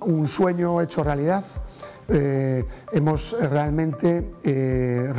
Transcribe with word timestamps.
un 0.00 0.26
sueño 0.26 0.80
hecho 0.80 1.04
realidad. 1.04 1.44
Eh, 2.12 2.64
hemos 2.92 3.36
realmente 3.38 4.32
eh, 4.42 5.12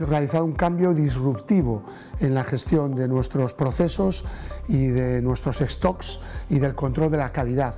realizado 0.00 0.44
un 0.44 0.52
cambio 0.52 0.92
disruptivo 0.92 1.82
en 2.20 2.34
la 2.34 2.44
gestión 2.44 2.94
de 2.94 3.08
nuestros 3.08 3.54
procesos 3.54 4.22
y 4.68 4.88
de 4.88 5.22
nuestros 5.22 5.58
stocks 5.60 6.20
y 6.50 6.58
del 6.58 6.74
control 6.74 7.10
de 7.10 7.16
la 7.16 7.32
calidad. 7.32 7.74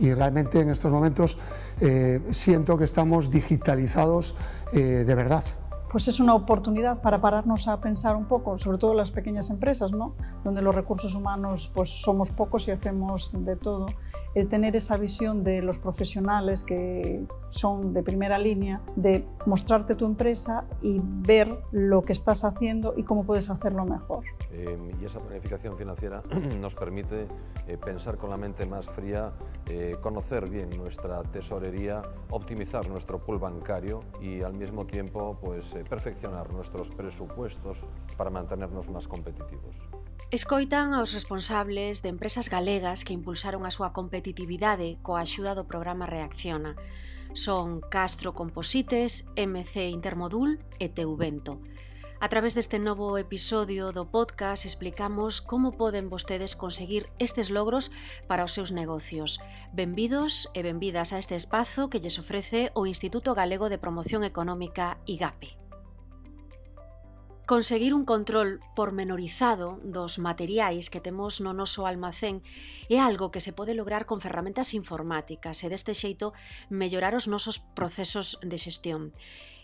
Y 0.00 0.12
realmente 0.12 0.60
en 0.60 0.70
estos 0.70 0.90
momentos 0.90 1.38
eh, 1.80 2.20
siento 2.32 2.76
que 2.76 2.84
estamos 2.84 3.30
digitalizados 3.30 4.34
de 4.72 5.14
verdad 5.16 5.42
pues 5.90 6.06
es 6.06 6.20
una 6.20 6.34
oportunidad 6.34 7.02
para 7.02 7.20
pararnos 7.20 7.66
a 7.66 7.80
pensar 7.80 8.14
un 8.14 8.26
poco, 8.26 8.56
sobre 8.56 8.78
todo 8.78 8.94
las 8.94 9.10
pequeñas 9.10 9.50
empresas, 9.50 9.90
¿no? 9.90 10.14
donde 10.44 10.62
los 10.62 10.74
recursos 10.74 11.14
humanos 11.14 11.70
pues 11.74 11.90
somos 11.90 12.30
pocos 12.30 12.68
y 12.68 12.70
hacemos 12.70 13.32
de 13.34 13.56
todo. 13.56 13.86
El 14.34 14.48
tener 14.48 14.76
esa 14.76 14.96
visión 14.96 15.42
de 15.42 15.62
los 15.62 15.78
profesionales 15.78 16.62
que 16.62 17.26
son 17.48 17.92
de 17.92 18.02
primera 18.04 18.38
línea, 18.38 18.80
de 18.94 19.26
mostrarte 19.46 19.96
tu 19.96 20.06
empresa 20.06 20.64
y 20.80 21.00
ver 21.02 21.60
lo 21.72 22.02
que 22.02 22.12
estás 22.12 22.44
haciendo 22.44 22.94
y 22.96 23.02
cómo 23.02 23.24
puedes 23.24 23.50
hacerlo 23.50 23.84
mejor. 23.84 24.24
Eh, 24.52 24.78
y 25.00 25.04
esa 25.04 25.18
planificación 25.18 25.76
financiera 25.76 26.22
nos 26.60 26.74
permite 26.76 27.26
eh, 27.66 27.76
pensar 27.76 28.16
con 28.16 28.30
la 28.30 28.36
mente 28.36 28.64
más 28.64 28.88
fría, 28.88 29.32
eh, 29.70 29.96
conocer 30.00 30.50
bien 30.50 30.68
nuestra 30.76 31.22
tesorería, 31.22 32.02
optimizar 32.30 32.88
nuestro 32.88 33.24
pool 33.24 33.38
bancario 33.38 34.02
y 34.20 34.42
al 34.42 34.54
mismo 34.54 34.84
tiempo 34.84 35.38
pues, 35.40 35.74
eh, 35.76 35.84
perfeccionar 35.88 36.52
nuestros 36.52 36.90
presupuestos 36.90 37.86
para 38.16 38.30
mantenernos 38.30 38.88
más 38.88 39.06
competitivos. 39.06 39.76
Escoitan 40.32 40.92
aos 40.92 41.12
responsables 41.12 42.02
de 42.02 42.08
empresas 42.08 42.50
galegas 42.50 43.04
que 43.06 43.14
impulsaron 43.14 43.62
a 43.62 43.70
súa 43.70 43.94
competitividade 43.94 44.98
coa 45.06 45.22
axuda 45.22 45.54
do 45.54 45.70
programa 45.70 46.10
Reacciona. 46.10 46.74
Son 47.30 47.78
Castro 47.78 48.34
Composites, 48.34 49.22
MC 49.38 49.86
Intermodul 49.86 50.58
e 50.82 50.90
Teuvento. 50.90 51.62
A 52.22 52.28
través 52.28 52.52
deste 52.52 52.76
novo 52.78 53.16
episodio 53.16 53.96
do 53.96 54.04
podcast 54.04 54.68
explicamos 54.68 55.40
como 55.40 55.72
poden 55.80 56.12
vostedes 56.12 56.52
conseguir 56.52 57.08
estes 57.16 57.48
logros 57.48 57.88
para 58.28 58.44
os 58.44 58.52
seus 58.52 58.68
negocios. 58.76 59.40
Benvidos 59.72 60.44
e 60.52 60.60
benvidas 60.60 61.16
a 61.16 61.18
este 61.22 61.32
espazo 61.32 61.88
que 61.88 61.96
lles 61.96 62.20
ofrece 62.20 62.76
o 62.76 62.84
Instituto 62.84 63.32
Galego 63.32 63.72
de 63.72 63.80
Promoción 63.80 64.20
Económica 64.20 65.00
IGAPE. 65.08 65.56
Conseguir 67.48 67.94
un 67.94 68.04
control 68.04 68.60
pormenorizado 68.76 69.80
dos 69.82 70.20
materiais 70.20 70.92
que 70.92 71.00
temos 71.00 71.40
no 71.40 71.56
noso 71.56 71.88
almacén 71.88 72.44
é 72.92 73.00
algo 73.00 73.32
que 73.32 73.40
se 73.40 73.56
pode 73.56 73.72
lograr 73.72 74.04
con 74.04 74.20
ferramentas 74.20 74.76
informáticas 74.76 75.64
e 75.64 75.72
deste 75.72 75.96
xeito 75.96 76.36
mellorar 76.68 77.16
os 77.16 77.26
nosos 77.26 77.64
procesos 77.74 78.36
de 78.44 78.54
xestión. 78.54 79.16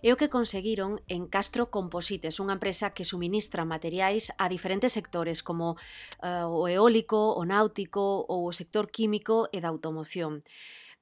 É 0.06 0.14
o 0.14 0.20
que 0.20 0.30
conseguiron 0.30 1.02
en 1.10 1.26
Castro 1.26 1.66
Composites, 1.66 2.38
unha 2.38 2.54
empresa 2.54 2.94
que 2.94 3.02
suministra 3.02 3.66
materiais 3.66 4.30
a 4.38 4.46
diferentes 4.46 4.94
sectores 4.94 5.42
como 5.42 5.74
uh, 6.22 6.46
o 6.46 6.70
eólico, 6.70 7.34
o 7.34 7.42
náutico 7.42 8.22
ou 8.30 8.46
o 8.46 8.54
sector 8.54 8.86
químico 8.94 9.50
e 9.50 9.58
da 9.58 9.66
automoción. 9.66 10.46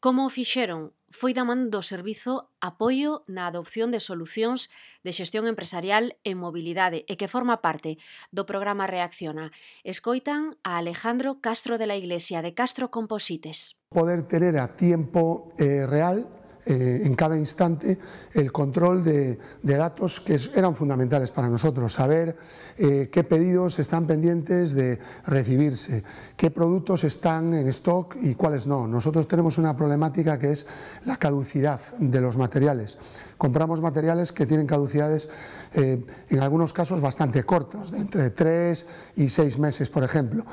Como 0.00 0.24
o 0.24 0.32
fixeron? 0.32 0.96
Foi 1.12 1.36
da 1.36 1.44
man 1.44 1.68
do 1.68 1.84
servizo 1.84 2.48
apoio 2.64 3.28
na 3.28 3.44
adopción 3.44 3.92
de 3.92 4.00
solucións 4.00 4.72
de 5.04 5.12
xestión 5.12 5.44
empresarial 5.52 6.16
en 6.24 6.40
mobilidade 6.40 7.04
e 7.04 7.20
que 7.20 7.28
forma 7.28 7.60
parte 7.60 8.00
do 8.32 8.48
programa 8.48 8.88
Reacciona. 8.88 9.52
Escoitan 9.84 10.56
a 10.64 10.80
Alejandro 10.80 11.44
Castro 11.44 11.76
de 11.76 11.84
la 11.84 12.00
Iglesia 12.00 12.40
de 12.40 12.56
Castro 12.56 12.88
Composites. 12.88 13.76
Poder 13.92 14.24
tener 14.24 14.56
a 14.56 14.80
tiempo 14.80 15.52
eh, 15.60 15.84
real 15.84 16.33
eh, 16.66 17.02
en 17.04 17.14
cada 17.14 17.36
instante 17.36 17.98
el 18.32 18.50
control 18.50 19.04
de, 19.04 19.38
datos 19.62 20.20
que 20.20 20.40
eran 20.54 20.74
fundamentales 20.74 21.30
para 21.30 21.48
nosotros, 21.48 21.92
saber 21.92 22.36
eh, 22.78 23.10
qué 23.12 23.22
pedidos 23.22 23.78
están 23.78 24.06
pendientes 24.06 24.72
de 24.72 24.98
recibirse, 25.26 26.02
qué 26.38 26.50
productos 26.50 27.04
están 27.04 27.52
en 27.52 27.68
stock 27.68 28.16
y 28.22 28.34
cuáles 28.34 28.66
no. 28.66 28.88
Nosotros 28.88 29.28
tenemos 29.28 29.58
una 29.58 29.76
problemática 29.76 30.38
que 30.38 30.52
es 30.52 30.66
la 31.04 31.18
caducidad 31.18 31.80
de 31.98 32.20
los 32.22 32.38
materiales. 32.38 32.96
Compramos 33.36 33.82
materiales 33.82 34.32
que 34.32 34.46
tienen 34.46 34.66
caducidades 34.66 35.28
eh, 35.74 36.02
en 36.30 36.40
algunos 36.40 36.72
casos 36.72 37.00
bastante 37.02 37.42
cortas, 37.42 37.90
de 37.90 37.98
entre 37.98 38.30
tres 38.30 38.86
y 39.16 39.28
seis 39.28 39.58
meses, 39.58 39.90
por 39.90 40.04
ejemplo, 40.04 40.46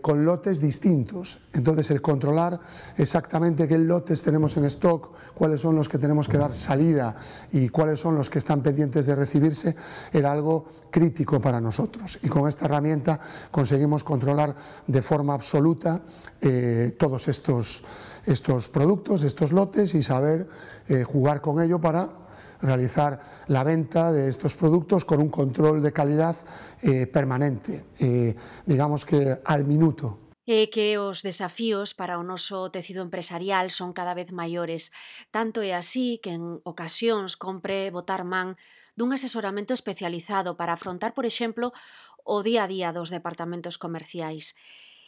con 0.00 0.24
lotes 0.24 0.60
distintos. 0.60 1.40
Entonces, 1.52 1.90
el 1.90 2.00
controlar 2.00 2.58
exactamente 2.96 3.66
qué 3.68 3.76
lotes 3.76 4.22
tenemos 4.22 4.56
en 4.56 4.64
stock, 4.66 5.10
cuáles 5.36 5.60
son 5.60 5.76
los 5.76 5.88
que 5.88 5.98
tenemos 5.98 6.28
que 6.28 6.38
dar 6.38 6.52
salida 6.52 7.14
y 7.52 7.68
cuáles 7.68 8.00
son 8.00 8.16
los 8.16 8.30
que 8.30 8.38
están 8.38 8.62
pendientes 8.62 9.04
de 9.06 9.14
recibirse, 9.14 9.76
era 10.12 10.32
algo 10.32 10.64
crítico 10.90 11.40
para 11.40 11.60
nosotros. 11.60 12.18
Y 12.22 12.28
con 12.28 12.48
esta 12.48 12.64
herramienta 12.64 13.20
conseguimos 13.50 14.02
controlar 14.02 14.56
de 14.86 15.02
forma 15.02 15.34
absoluta 15.34 16.00
eh, 16.40 16.96
todos 16.98 17.28
estos, 17.28 17.84
estos 18.24 18.68
productos, 18.68 19.22
estos 19.22 19.52
lotes 19.52 19.94
y 19.94 20.02
saber 20.02 20.48
eh, 20.88 21.04
jugar 21.04 21.40
con 21.40 21.60
ello 21.60 21.80
para 21.80 22.26
realizar 22.60 23.20
la 23.48 23.64
venta 23.64 24.12
de 24.12 24.28
estos 24.28 24.56
productos 24.56 25.04
con 25.04 25.20
un 25.20 25.28
control 25.28 25.82
de 25.82 25.92
calidad 25.92 26.36
eh, 26.82 27.06
permanente, 27.06 27.84
eh, 27.98 28.34
digamos 28.64 29.04
que 29.04 29.40
al 29.44 29.64
minuto. 29.64 30.25
e 30.46 30.70
que 30.74 30.86
os 30.98 31.18
desafíos 31.28 31.88
para 31.98 32.20
o 32.22 32.24
noso 32.30 32.70
tecido 32.70 33.00
empresarial 33.02 33.66
son 33.78 33.90
cada 33.98 34.14
vez 34.18 34.30
maiores. 34.40 34.82
Tanto 35.36 35.58
é 35.60 35.72
así 35.74 36.06
que 36.22 36.30
en 36.38 36.42
ocasións 36.72 37.34
compre 37.44 37.90
botar 37.90 38.22
man 38.22 38.48
dun 38.98 39.10
asesoramento 39.16 39.72
especializado 39.74 40.50
para 40.58 40.74
afrontar, 40.78 41.12
por 41.18 41.26
exemplo, 41.26 41.66
o 42.24 42.36
día 42.46 42.62
a 42.64 42.70
día 42.74 42.88
dos 42.96 43.10
departamentos 43.16 43.76
comerciais. 43.84 44.54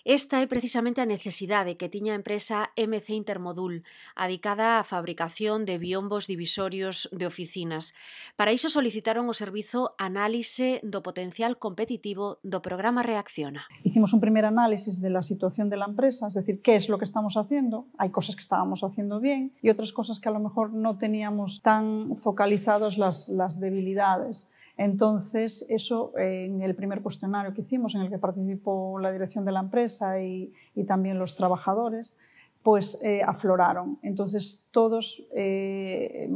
Esta 0.09 0.41
é 0.41 0.49
precisamente 0.49 1.05
a 1.05 1.11
necesidade 1.17 1.77
que 1.77 1.93
tiña 1.93 2.17
empresa 2.17 2.73
MC 2.81 3.13
Intermodul, 3.13 3.85
adicada 4.17 4.81
á 4.81 4.89
fabricación 4.89 5.69
de 5.69 5.77
biombos 5.77 6.25
divisorios 6.25 7.13
de 7.13 7.29
oficinas. 7.29 7.93
Para 8.33 8.57
iso 8.57 8.73
solicitaron 8.73 9.29
o 9.29 9.37
servizo 9.37 9.93
Análise 10.01 10.81
do 10.81 11.05
potencial 11.05 11.61
competitivo 11.61 12.41
do 12.41 12.65
programa 12.65 13.05
Reacciona. 13.05 13.69
Hicimos 13.85 14.17
un 14.17 14.25
primer 14.25 14.49
análisis 14.49 14.97
de 14.97 15.13
la 15.13 15.21
situación 15.21 15.69
de 15.69 15.77
la 15.77 15.85
empresa, 15.85 16.33
es 16.33 16.41
decir, 16.41 16.65
qué 16.65 16.81
es 16.81 16.89
lo 16.89 16.97
que 16.97 17.05
estamos 17.05 17.37
haciendo. 17.37 17.85
Hay 18.01 18.09
cosas 18.09 18.33
que 18.33 18.41
estábamos 18.49 18.81
haciendo 18.89 19.21
bien 19.21 19.53
y 19.61 19.69
otras 19.69 19.93
cosas 19.93 20.25
que 20.25 20.33
a 20.33 20.33
lo 20.33 20.41
mejor 20.41 20.73
no 20.73 20.97
teníamos 20.97 21.61
tan 21.61 22.17
focalizados 22.17 22.97
las 22.97 23.61
debilidades. 23.61 24.49
Entonces, 24.79 25.67
eso 25.69 26.17
en 26.17 26.63
el 26.63 26.77
primer 26.77 27.03
cuestionario 27.03 27.53
que 27.53 27.63
hicimos, 27.63 27.97
en 27.97 28.03
el 28.03 28.11
que 28.11 28.19
participó 28.19 29.01
la 29.01 29.11
dirección 29.11 29.45
de 29.45 29.51
la 29.51 29.59
empresa 29.61 30.23
y, 30.23 30.53
también 30.87 31.19
los 31.19 31.35
trabajadores, 31.35 32.17
pues 32.63 32.99
eh, 33.03 33.23
afloraron. 33.23 33.99
Entonces, 34.03 34.65
todos 34.71 35.25
eh, 35.35 36.31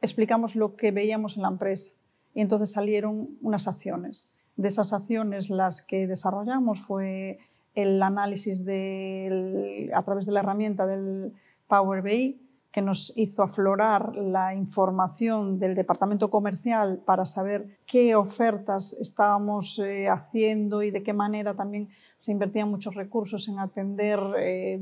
explicamos 0.00 0.56
lo 0.56 0.74
que 0.74 0.90
veíamos 0.90 1.36
en 1.36 1.42
la 1.42 1.48
empresa 1.48 1.90
y 2.34 2.40
entonces 2.40 2.72
salieron 2.72 3.36
unas 3.42 3.68
acciones. 3.68 4.30
De 4.56 4.68
esas 4.68 4.94
acciones, 4.94 5.50
las 5.50 5.82
que 5.82 6.06
desarrollamos 6.06 6.80
fue 6.80 7.38
el 7.74 8.02
análisis 8.02 8.64
del, 8.64 9.90
a 9.94 10.02
través 10.02 10.24
de 10.24 10.32
la 10.32 10.40
herramienta 10.40 10.86
del 10.86 11.32
Power 11.68 12.00
BI, 12.00 12.40
que 12.72 12.82
nos 12.82 13.12
hizo 13.16 13.42
aflorar 13.42 14.16
la 14.16 14.54
información 14.54 15.58
del 15.58 15.74
departamento 15.74 16.30
comercial 16.30 17.02
para 17.04 17.26
saber 17.26 17.78
qué 17.86 18.16
ofertas 18.16 18.94
estábamos 18.94 19.78
eh, 19.78 20.08
haciendo 20.08 20.82
y 20.82 20.90
de 20.90 21.02
qué 21.02 21.12
manera 21.12 21.54
también 21.54 21.90
se 22.16 22.32
invertían 22.32 22.70
muchos 22.70 22.94
recursos 22.94 23.46
en 23.48 23.58
atender 23.58 24.18
eh, 24.38 24.80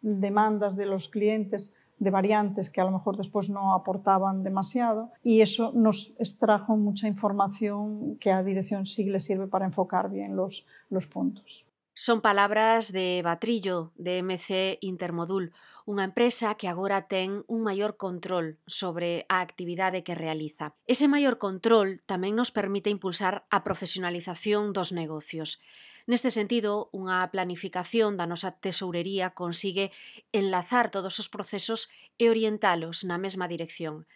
demandas 0.00 0.76
de 0.76 0.86
los 0.86 1.08
clientes 1.08 1.72
de 1.98 2.10
variantes 2.10 2.68
que 2.68 2.80
a 2.80 2.84
lo 2.84 2.90
mejor 2.90 3.16
después 3.16 3.48
no 3.48 3.74
aportaban 3.74 4.42
demasiado 4.42 5.12
y 5.22 5.40
eso 5.40 5.70
nos 5.74 6.16
extrajo 6.18 6.76
mucha 6.76 7.06
información 7.06 8.16
que 8.16 8.32
a 8.32 8.42
dirección 8.42 8.86
sí 8.86 9.04
le 9.04 9.20
sirve 9.20 9.46
para 9.46 9.66
enfocar 9.66 10.10
bien 10.10 10.34
los, 10.34 10.66
los 10.90 11.06
puntos. 11.06 11.64
Son 11.94 12.20
palabras 12.20 12.90
de 12.90 13.20
Batrillo, 13.22 13.92
de 13.96 14.22
MC 14.22 14.78
Intermodul, 14.80 15.52
unha 15.90 16.06
empresa 16.06 16.54
que 16.54 16.70
agora 16.70 17.10
ten 17.10 17.42
un 17.50 17.60
maior 17.66 17.98
control 17.98 18.58
sobre 18.66 19.26
a 19.26 19.42
actividade 19.42 20.06
que 20.06 20.14
realiza. 20.14 20.74
Ese 20.86 21.10
maior 21.10 21.42
control 21.42 22.02
tamén 22.06 22.38
nos 22.38 22.54
permite 22.54 22.88
impulsar 22.90 23.44
a 23.50 23.58
profesionalización 23.66 24.70
dos 24.76 24.94
negocios. 24.94 25.58
Neste 26.06 26.34
sentido, 26.34 26.90
unha 26.90 27.22
planificación 27.30 28.18
da 28.18 28.26
nosa 28.26 28.58
tesourería 28.58 29.34
consigue 29.38 29.94
enlazar 30.34 30.90
todos 30.90 31.14
os 31.22 31.30
procesos 31.30 31.86
e 32.18 32.26
orientalos 32.26 33.06
na 33.06 33.18
mesma 33.22 33.46
dirección. 33.46 34.06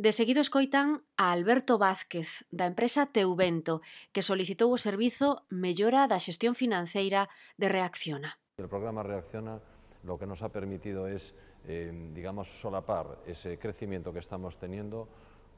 De 0.00 0.16
seguido 0.16 0.40
escoitan 0.40 1.04
a 1.20 1.32
Alberto 1.32 1.76
Vázquez, 1.76 2.44
da 2.48 2.64
empresa 2.64 3.12
Teuvento, 3.12 3.84
que 4.16 4.24
solicitou 4.24 4.72
o 4.72 4.80
servizo 4.80 5.44
Mellora 5.52 6.08
da 6.08 6.16
Xestión 6.16 6.56
Financeira 6.56 7.28
de 7.60 7.68
Reacciona. 7.68 8.40
O 8.56 8.68
programa 8.68 9.04
Reacciona 9.04 9.60
lo 10.04 10.18
que 10.18 10.26
nos 10.26 10.42
ha 10.42 10.48
permitido 10.48 11.06
es 11.06 11.34
eh, 11.66 12.10
digamos, 12.14 12.48
solapar 12.60 13.18
ese 13.26 13.58
crecimiento 13.58 14.12
que 14.12 14.18
estamos 14.18 14.56
teniendo 14.56 15.08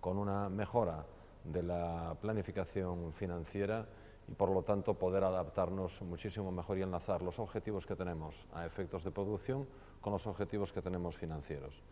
con 0.01 0.19
una 0.19 0.49
mejora 0.49 1.07
de 1.45 1.63
la 1.63 2.17
planificación 2.21 3.13
financiera 3.13 3.87
y 4.29 4.33
por 4.33 4.51
lo 4.51 4.63
tanto 4.63 4.95
poder 4.95 5.25
adaptarnos 5.25 6.03
muchísimo 6.03 6.51
mejor 6.51 6.79
y 6.79 6.83
enlazar 6.83 7.23
los 7.23 7.39
objetivos 7.39 7.87
que 7.87 7.95
tenemos 7.95 8.47
a 8.53 8.67
efectos 8.67 9.05
de 9.05 9.11
producción 9.13 9.67
con 10.01 10.13
los 10.13 10.27
objetivos 10.27 10.73
que 10.73 10.83
tenemos 10.83 11.17
financieros. 11.17 11.83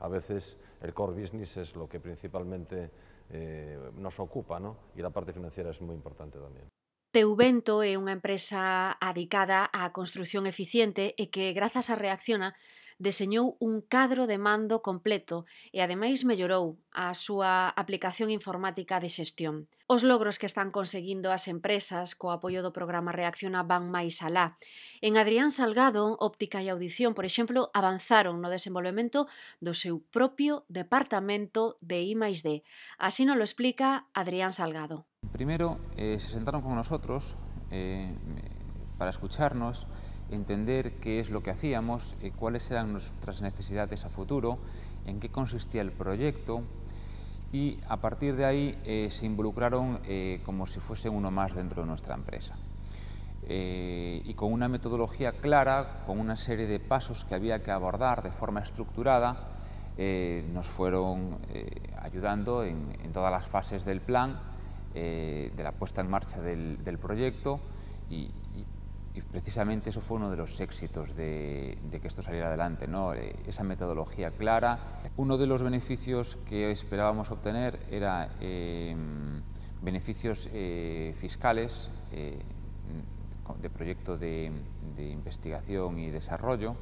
A 0.00 0.08
veces 0.08 0.56
el 0.80 0.92
core 0.92 1.20
business 1.20 1.56
es 1.56 1.76
lo 1.76 1.88
que 1.88 2.00
principalmente 2.00 2.90
eh, 3.30 3.78
nos 3.96 4.18
ocupa 4.18 4.58
¿no? 4.58 4.76
y 4.96 5.02
la 5.02 5.10
parte 5.10 5.32
financiera 5.32 5.70
es 5.70 5.80
muy 5.80 5.94
importante 5.94 6.38
también. 6.38 6.79
Teuvento 7.12 7.82
é 7.82 7.98
unha 7.98 8.14
empresa 8.14 8.94
adicada 9.02 9.66
á 9.74 9.82
construción 9.98 10.46
eficiente 10.46 11.04
e 11.18 11.26
que, 11.34 11.50
grazas 11.58 11.90
a 11.90 11.98
Reacciona, 11.98 12.54
deseñou 13.02 13.58
un 13.58 13.82
cadro 13.82 14.30
de 14.30 14.38
mando 14.38 14.78
completo 14.78 15.42
e 15.74 15.82
ademais 15.82 16.22
mellorou 16.22 16.78
a 16.94 17.10
súa 17.18 17.74
aplicación 17.82 18.30
informática 18.30 19.02
de 19.02 19.10
xestión. 19.10 19.66
Os 19.90 20.06
logros 20.06 20.38
que 20.38 20.46
están 20.46 20.70
conseguindo 20.70 21.34
as 21.34 21.50
empresas 21.50 22.14
co 22.14 22.30
apoio 22.30 22.62
do 22.62 22.70
programa 22.78 23.10
Reacciona 23.10 23.66
van 23.66 23.90
máis 23.90 24.22
alá. 24.22 24.54
En 25.02 25.18
Adrián 25.18 25.50
Salgado, 25.50 26.14
Óptica 26.22 26.62
e 26.62 26.70
Audición, 26.70 27.18
por 27.18 27.26
exemplo, 27.26 27.74
avanzaron 27.74 28.38
no 28.38 28.54
desenvolvemento 28.54 29.26
do 29.58 29.74
seu 29.74 29.98
propio 30.14 30.62
departamento 30.70 31.74
de 31.82 32.06
I+D. 32.06 32.62
Así 33.02 33.26
nos 33.26 33.34
lo 33.34 33.42
explica 33.42 34.06
Adrián 34.14 34.54
Salgado. 34.54 35.09
Primero, 35.40 35.78
eh, 35.96 36.18
se 36.20 36.28
sentaron 36.28 36.60
con 36.60 36.74
nosotros 36.74 37.34
eh, 37.70 38.12
para 38.98 39.08
escucharnos 39.08 39.86
entender 40.30 40.96
qué 40.96 41.18
es 41.18 41.30
lo 41.30 41.42
que 41.42 41.50
hacíamos, 41.50 42.14
eh, 42.20 42.30
cuáles 42.36 42.70
eran 42.70 42.92
nuestras 42.92 43.40
necesidades 43.40 44.04
a 44.04 44.10
futuro, 44.10 44.58
en 45.06 45.18
qué 45.18 45.30
consistía 45.30 45.80
el 45.80 45.92
proyecto 45.92 46.62
y 47.52 47.78
a 47.88 47.96
partir 48.02 48.36
de 48.36 48.44
ahí 48.44 49.08
se 49.10 49.24
involucraron 49.24 50.00
como 50.44 50.66
si 50.66 50.78
fuese 50.78 51.08
uno 51.08 51.30
más 51.30 51.54
dentro 51.54 51.82
de 51.82 51.88
nuestra 51.88 52.14
empresa. 52.14 52.56
y 53.48 54.34
con 54.34 54.52
una 54.52 54.68
metodología 54.68 55.32
clara, 55.32 56.04
con 56.06 56.20
una 56.20 56.36
serie 56.36 56.66
de 56.66 56.80
pasos 56.80 57.24
que 57.24 57.34
había 57.34 57.62
que 57.62 57.70
abordar 57.70 58.22
de 58.22 58.30
forma 58.30 58.60
estructurada, 58.60 59.48
nos 60.52 60.66
fueron 60.68 61.38
ayudando 61.98 62.62
en, 62.62 63.12
todas 63.12 63.32
las 63.32 63.48
fases 63.48 63.86
del 63.86 64.02
plan, 64.02 64.49
de 64.94 65.62
la 65.62 65.72
puesta 65.72 66.00
en 66.00 66.10
marcha 66.10 66.40
del, 66.40 66.98
proyecto 67.00 67.60
y, 68.08 68.30
precisamente 69.30 69.90
eso 69.90 70.00
fue 70.00 70.16
uno 70.16 70.30
de 70.30 70.36
los 70.36 70.58
éxitos 70.60 71.14
de, 71.16 71.78
que 71.90 72.06
esto 72.06 72.22
saliera 72.22 72.48
adelante, 72.48 72.86
¿no? 72.86 73.14
Eh, 73.14 73.34
esa 73.46 73.64
metodología 73.64 74.30
clara. 74.30 74.78
Uno 75.16 75.36
de 75.36 75.46
los 75.46 75.62
beneficios 75.62 76.36
que 76.48 76.70
esperábamos 76.70 77.30
obtener 77.30 77.78
era 77.90 78.28
em, 78.40 79.42
beneficios 79.82 80.48
eh, 80.52 81.14
fiscales 81.16 81.90
eh, 82.12 82.38
de 83.60 83.70
proyecto 83.70 84.16
de, 84.16 84.52
investigación 84.98 85.98
y 85.98 86.10
desarrollo 86.10 86.76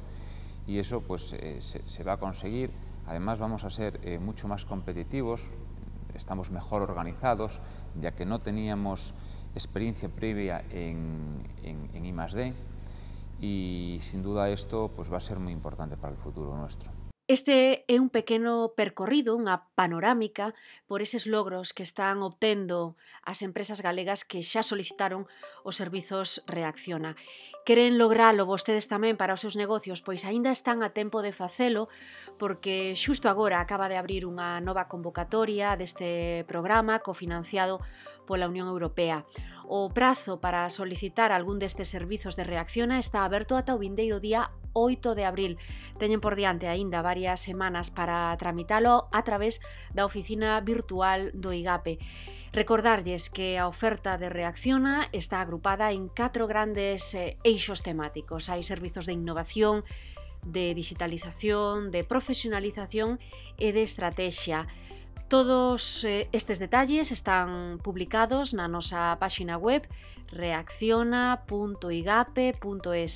y 0.67 0.77
eso 0.77 0.99
pues 1.01 1.33
se, 1.59 2.03
va 2.03 2.13
a 2.13 2.17
conseguir. 2.17 2.71
Además 3.07 3.39
vamos 3.39 3.63
a 3.63 3.69
ser 3.69 4.19
mucho 4.19 4.47
más 4.47 4.65
competitivos, 4.65 5.49
estamos 6.15 6.51
mejor 6.51 6.81
organizados, 6.81 7.61
ya 7.99 8.11
que 8.11 8.25
no 8.25 8.39
teníamos 8.39 9.13
experiencia 9.55 10.09
previa 10.09 10.63
en, 10.69 11.43
en, 11.63 12.05
I+.D. 12.05 12.53
y 13.41 13.99
sin 14.01 14.21
duda 14.21 14.49
esto 14.49 14.91
pues, 14.95 15.11
va 15.11 15.17
a 15.17 15.21
ser 15.21 15.39
muy 15.39 15.53
importante 15.53 15.97
para 15.97 16.13
el 16.13 16.19
futuro 16.19 16.55
nuestro. 16.55 16.98
Este 17.29 17.85
é 17.87 18.01
un 18.01 18.09
pequeno 18.09 18.73
percorrido, 18.73 19.37
unha 19.37 19.69
panorámica 19.77 20.57
por 20.89 21.05
eses 21.05 21.29
logros 21.29 21.77
que 21.77 21.85
están 21.85 22.25
obtendo 22.25 22.97
as 23.21 23.45
empresas 23.45 23.85
galegas 23.85 24.25
que 24.25 24.41
xa 24.41 24.65
solicitaron 24.65 25.29
os 25.61 25.77
servizos 25.77 26.41
Reacciona. 26.49 27.13
Queren 27.69 28.01
logralo 28.01 28.49
vostedes 28.49 28.89
tamén 28.89 29.13
para 29.13 29.37
os 29.37 29.45
seus 29.45 29.53
negocios, 29.53 30.01
pois 30.01 30.25
aínda 30.25 30.49
están 30.49 30.81
a 30.81 30.89
tempo 30.89 31.21
de 31.21 31.29
facelo 31.29 31.85
porque 32.41 32.97
xusto 32.97 33.29
agora 33.29 33.61
acaba 33.61 33.85
de 33.93 34.01
abrir 34.01 34.25
unha 34.25 34.57
nova 34.57 34.89
convocatoria 34.89 35.77
deste 35.77 36.41
programa 36.49 36.97
cofinanciado 37.05 37.77
pola 38.29 38.45
Unión 38.45 38.69
Europea. 38.69 39.25
O 39.65 39.89
prazo 39.89 40.37
para 40.37 40.69
solicitar 40.69 41.33
algún 41.33 41.57
destes 41.57 41.89
servizos 41.89 42.37
de 42.37 42.45
reacciona 42.45 43.01
está 43.01 43.25
aberto 43.25 43.57
ata 43.57 43.73
o 43.73 43.81
vindeiro 43.81 44.21
día 44.21 44.53
8 44.73 45.17
de 45.17 45.25
abril. 45.25 45.53
Teñen 45.97 46.21
por 46.21 46.37
diante 46.37 46.69
aínda 46.69 47.01
varias 47.01 47.41
semanas 47.41 47.89
para 47.89 48.37
tramitalo 48.37 49.09
a 49.09 49.25
través 49.25 49.57
da 49.97 50.05
oficina 50.05 50.61
virtual 50.61 51.33
do 51.33 51.49
IGAPE. 51.57 51.97
Recordarlles 52.53 53.29
que 53.29 53.57
a 53.57 53.65
oferta 53.65 54.17
de 54.21 54.29
Reacciona 54.29 55.09
está 55.13 55.41
agrupada 55.41 55.89
en 55.93 56.09
catro 56.09 56.45
grandes 56.45 57.13
eh, 57.13 57.37
eixos 57.41 57.81
temáticos. 57.81 58.49
Hai 58.49 58.61
servizos 58.61 59.05
de 59.09 59.17
innovación, 59.17 59.85
de 60.45 60.73
digitalización, 60.73 61.89
de 61.93 62.05
profesionalización 62.05 63.17
e 63.57 63.73
de 63.73 63.81
estrategia. 63.85 64.65
Todos 65.29 66.03
eh, 66.05 66.27
estes 66.31 66.57
detalles 66.57 67.11
están 67.11 67.77
publicados 67.85 68.57
na 68.57 68.65
nosa 68.65 69.13
páxina 69.21 69.61
web 69.61 69.85
reacciona.igape.es. 70.33 73.13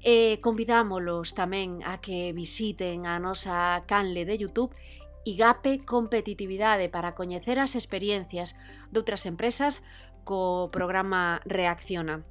Eh, 0.02 0.34
e 0.34 0.42
convidámolos 0.42 1.38
tamén 1.38 1.86
a 1.86 2.02
que 2.02 2.34
visiten 2.34 3.06
a 3.06 3.22
nosa 3.22 3.86
canle 3.86 4.26
de 4.26 4.34
YouTube 4.34 4.74
IGAPE 5.22 5.86
Competitividade 5.86 6.90
para 6.90 7.14
coñecer 7.14 7.62
as 7.62 7.78
experiencias 7.78 8.58
doutras 8.90 9.22
empresas 9.30 9.86
co 10.26 10.74
programa 10.74 11.38
Reacciona. 11.46 12.26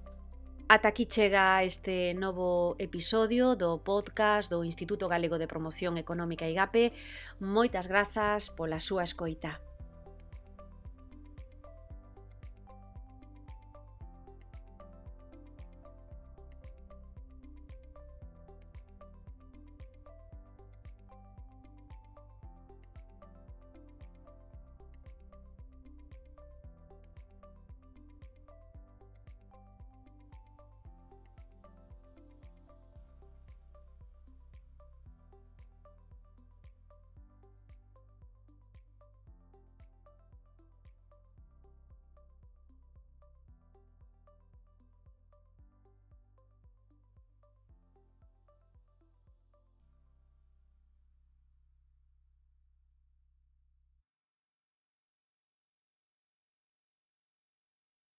Ata 0.68 0.92
aquí 0.92 1.08
chega 1.08 1.64
este 1.64 2.12
novo 2.16 2.76
episodio 2.80 3.56
do 3.56 3.80
podcast 3.80 4.52
do 4.52 4.68
Instituto 4.68 5.08
Galego 5.08 5.40
de 5.40 5.48
Promoción 5.48 5.96
Económica 5.96 6.52
IGAPE. 6.52 6.92
Moitas 7.40 7.88
grazas 7.88 8.52
pola 8.52 8.84
súa 8.84 9.08
escoita. 9.08 9.71